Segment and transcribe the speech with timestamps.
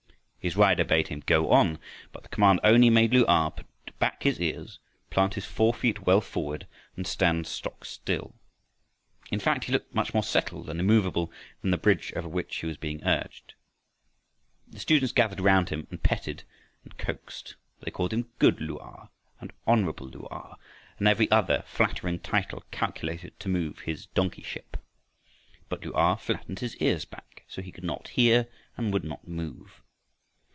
[0.43, 1.77] His rider bade him "go on,"
[2.11, 4.79] but the command only made Lu a put back his ears,
[5.11, 6.65] plant his fore feet well forward
[6.97, 8.33] and stand stock still.
[9.29, 12.65] In fact he looked much more settled and immovable than the bridge over which he
[12.65, 13.53] was being urged.
[14.67, 16.41] The students gathered round him and petted
[16.83, 17.55] and coaxed.
[17.81, 20.57] They called him "Good Lu a" and "Honorable Lu a"
[20.97, 24.75] and every other flattering title calculated to move his donkeyship,
[25.69, 29.27] but Lu a flattened his ears back so he could not hear and would not
[29.27, 29.83] move.